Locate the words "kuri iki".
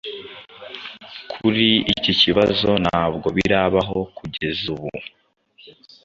1.35-2.11